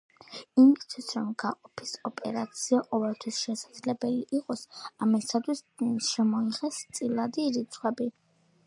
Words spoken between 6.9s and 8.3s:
წილადი რიცხვები.